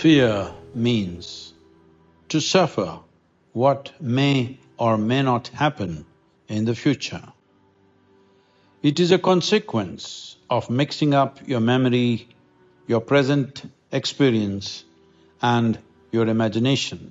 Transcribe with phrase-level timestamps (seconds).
[0.00, 1.52] Fear means
[2.28, 3.00] to suffer
[3.52, 6.06] what may or may not happen
[6.46, 7.32] in the future.
[8.80, 12.28] It is a consequence of mixing up your memory,
[12.86, 14.84] your present experience
[15.42, 15.76] and
[16.12, 17.10] your imagination.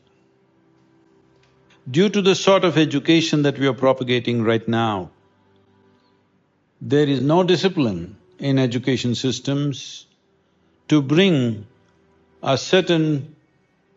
[1.91, 5.11] Due to the sort of education that we are propagating right now,
[6.79, 10.05] there is no discipline in education systems
[10.87, 11.67] to bring
[12.43, 13.35] a certain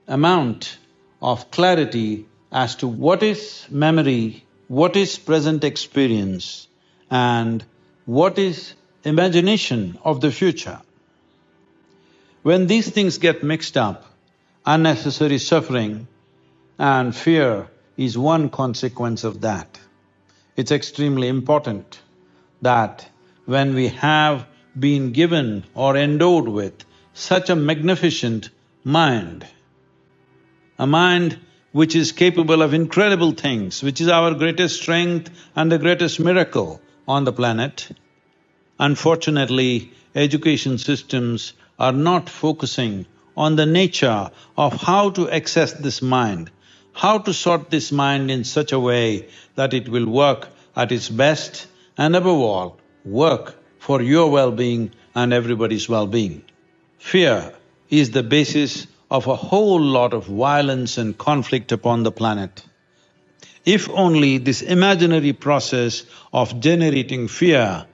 [0.07, 0.79] amount
[1.21, 6.67] of clarity as to what is memory, what is present experience
[7.11, 7.65] and
[8.07, 10.81] what is imagination of the future.
[12.43, 14.05] When these things get mixed up,
[14.65, 16.09] unnecessary suffering
[16.79, 19.79] and fear is one consequence of that.
[20.57, 22.01] It's extremely important
[22.63, 23.07] that
[23.45, 24.47] when we have
[24.79, 28.51] been given or endowed with such a magnificent
[28.85, 29.47] mind,
[30.79, 31.39] a mind
[31.73, 36.81] which is capable of incredible things, which is our greatest strength and the greatest miracle
[37.07, 37.89] on the planet.
[38.79, 46.51] Unfortunately, education systems are not focusing on the nature of how to access this mind,
[46.93, 51.09] how to sort this mind in such a way that it will work at its
[51.09, 51.67] best
[51.97, 56.43] and above all, work for your well-being and everybody's well-being.
[57.01, 57.53] Fear
[57.89, 62.63] is the basis of a whole lot of violence and conflict upon the planet.
[63.65, 67.87] If only this imaginary process of generating fear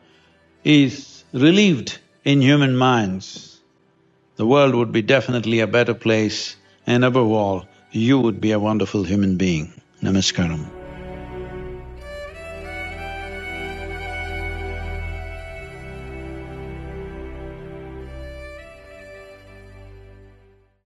[0.64, 3.60] is relieved in human minds,
[4.36, 8.58] the world would be definitely a better place and above all, you would be a
[8.58, 9.72] wonderful human being.
[10.02, 10.85] Namaskaram.